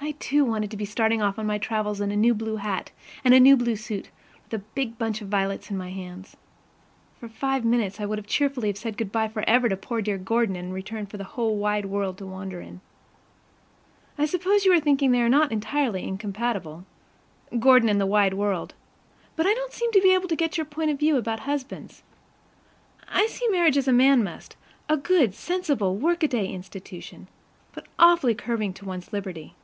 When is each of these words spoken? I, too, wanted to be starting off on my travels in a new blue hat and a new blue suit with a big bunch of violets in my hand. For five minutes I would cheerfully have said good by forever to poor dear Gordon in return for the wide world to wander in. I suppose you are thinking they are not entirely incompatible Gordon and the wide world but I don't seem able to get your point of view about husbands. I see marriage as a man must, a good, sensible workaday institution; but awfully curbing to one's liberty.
I, 0.00 0.12
too, 0.12 0.42
wanted 0.44 0.70
to 0.70 0.76
be 0.78 0.86
starting 0.86 1.20
off 1.20 1.38
on 1.38 1.46
my 1.46 1.58
travels 1.58 2.00
in 2.00 2.10
a 2.10 2.16
new 2.16 2.32
blue 2.32 2.56
hat 2.56 2.92
and 3.24 3.34
a 3.34 3.40
new 3.40 3.56
blue 3.58 3.76
suit 3.76 4.08
with 4.42 4.54
a 4.58 4.64
big 4.74 4.96
bunch 4.96 5.20
of 5.20 5.28
violets 5.28 5.70
in 5.70 5.76
my 5.76 5.90
hand. 5.90 6.30
For 7.20 7.28
five 7.28 7.62
minutes 7.62 8.00
I 8.00 8.06
would 8.06 8.24
cheerfully 8.26 8.68
have 8.68 8.78
said 8.78 8.96
good 8.96 9.12
by 9.12 9.28
forever 9.28 9.68
to 9.68 9.76
poor 9.76 10.00
dear 10.00 10.16
Gordon 10.16 10.56
in 10.56 10.72
return 10.72 11.04
for 11.04 11.18
the 11.18 11.28
wide 11.36 11.86
world 11.86 12.16
to 12.18 12.26
wander 12.26 12.58
in. 12.62 12.80
I 14.16 14.24
suppose 14.24 14.64
you 14.64 14.72
are 14.72 14.80
thinking 14.80 15.10
they 15.10 15.20
are 15.20 15.28
not 15.28 15.52
entirely 15.52 16.04
incompatible 16.04 16.86
Gordon 17.58 17.90
and 17.90 18.00
the 18.00 18.06
wide 18.06 18.32
world 18.34 18.72
but 19.36 19.46
I 19.46 19.52
don't 19.52 19.72
seem 19.74 19.90
able 19.94 20.28
to 20.28 20.36
get 20.36 20.56
your 20.56 20.64
point 20.64 20.90
of 20.90 20.98
view 20.98 21.18
about 21.18 21.40
husbands. 21.40 22.02
I 23.08 23.26
see 23.26 23.46
marriage 23.48 23.76
as 23.76 23.88
a 23.88 23.92
man 23.92 24.24
must, 24.24 24.56
a 24.88 24.96
good, 24.96 25.34
sensible 25.34 25.96
workaday 25.96 26.46
institution; 26.46 27.26
but 27.74 27.86
awfully 27.98 28.34
curbing 28.34 28.72
to 28.74 28.86
one's 28.86 29.12
liberty. 29.12 29.54